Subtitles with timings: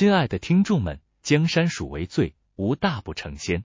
[0.00, 3.64] 亲爱的听众们，江山属为最，无大不成仙。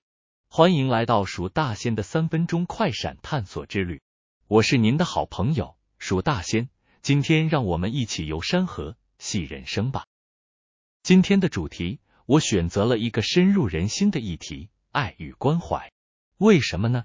[0.50, 4.02] 欢迎来到蜀大仙的三分钟快闪探索之旅。
[4.46, 6.68] 我是您的好朋友蜀大仙，
[7.00, 10.04] 今天让我们一起游山河，戏人生吧。
[11.02, 15.90] 今天的主题，我选择了一个深入人心的议题——爱与关怀。
[16.36, 17.04] 为什么呢？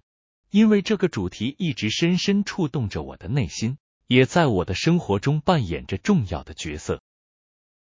[0.49, 3.77] 因为这个主题一直深深触动着我的内心，
[4.07, 7.01] 也在我的生活中扮演着重要的角色。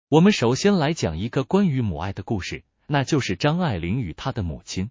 [0.08, 4.90] 我们首先来讲一个关于母爱的故事，那就是张爱玲与她的母亲。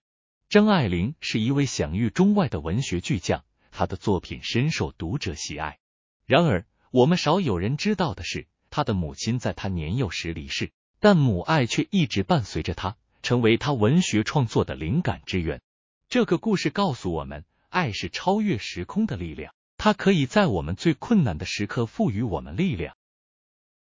[0.50, 5.80] 张爱玲是一位享誉中外的文学巨匠，她的作品深受读者喜爱。
[6.26, 15.62] 然而，我们少有人知道的是，她的母亲在她年幼时离世，但母爱却一直伴随着她，成为她文学创作的灵感之源。
[16.10, 22.98] 这个故事告诉我们，爱是超越时空的力量，它可以在我们最困难的时刻赋予我们力量。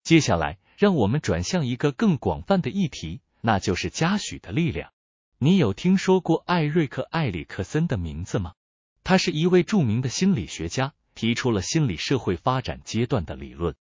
[0.03, 0.57] 接下来。
[0.77, 4.91] 让我们转向一个更广泛的议题，那就是嘉许的力量。
[5.39, 8.53] 你有听说过艾瑞克·埃里克森的名字吗？
[9.03, 13.73] 他是一位著名的心理学家，提出了心理社会发展阶段的理论。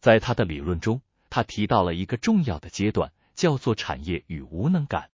[0.00, 1.00] 在他的理论中，
[1.30, 5.08] 他提到了一个重要的阶段，叫做产业与无能感。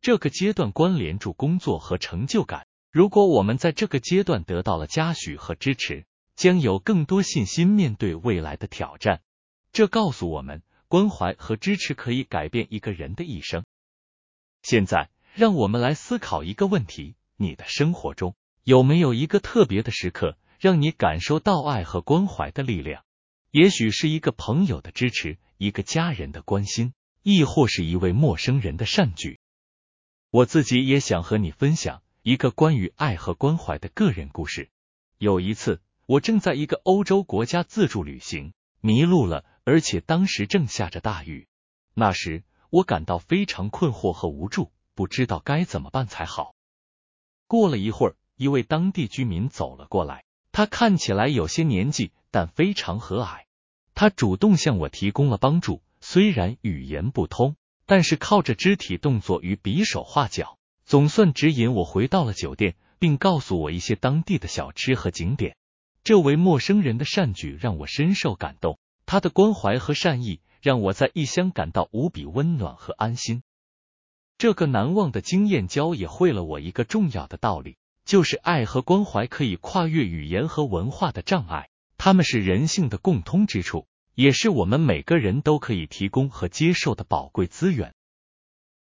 [0.00, 2.68] 这个阶段关联住工作和成就感。
[2.92, 9.22] 如果我们在这个阶段得到了嘉许和支持，将有更多信心面对未来的挑战。
[9.72, 10.62] 这告诉我们。
[10.94, 13.64] 关怀和支持可以改变一个人的一生。
[14.62, 23.02] 现在，让我们来思考一个问题：你的生活中有没有一个特别的时刻，让你感受到爱和关怀的力量？
[23.50, 29.40] 也许是一个朋友的支持，一个家人的关心，亦或是一位陌生人的善举。
[30.30, 34.70] 我自己也想和你分享一个关于爱和关怀的个人故事。
[35.18, 39.44] 有一次，我正在一个欧洲国家自助旅行，迷路了。
[39.64, 41.48] 而且当时正下着大雨，
[41.94, 46.54] 那时我感到非常困惑和无助，不知道该怎么办才好。
[47.46, 53.44] 过了一会儿，一位当地居民走了过来，他看起来有些年纪，但非常和蔼。
[53.94, 65.56] 他主动向我提供了帮助，虽然语言不通，但是靠着肢体动作与比手画脚，总算指引我回到了酒店，并告诉我一些当地的小吃和景点。
[66.02, 68.78] 这位陌生人的善举让我深受感动。
[69.06, 73.42] 他的关怀和善意让我在异乡感到无比温暖和安心。
[74.38, 87.94] 这个难忘的经验教也会了我一个重要的道理，就是爱和关怀可以跨越语言和文化的障碍，他们是人性的共通之处，也是我们每个人都可以提供和接受的宝贵资源。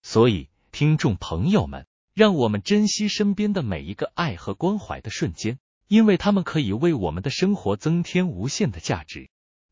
[0.04, 9.30] 所以，听众朋友们，让我们珍惜身边的每一个爱和关怀的瞬间，因为他们可以为我们的生活增添无限的价值。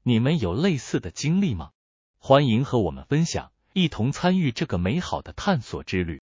[0.07, 1.71] 你们有类似的经历吗？
[2.19, 6.21] 欢迎和我们分享，一同参与这个美好的探索之旅。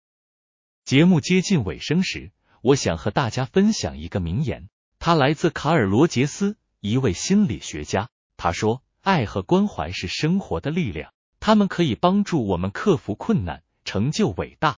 [0.86, 2.32] 节目接近尾声时，
[2.62, 8.08] 我想和大家分享一个名言，它来自卡尔罗杰斯，一位心理学家。
[8.38, 14.78] 他说：“爱和关怀是生活的力量，他们可以帮助我们克服困难，成就伟大。”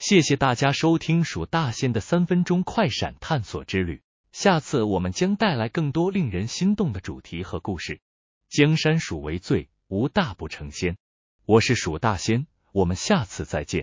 [0.00, 4.02] 谢谢大家收听数大仙的三分钟快闪探索之旅。
[4.32, 8.00] 下次我们将带来更多令人心动的主题和故事。
[8.48, 10.96] 江山属为最，无大不成仙。
[11.44, 13.80] 我是蜀大仙，我们下次再见。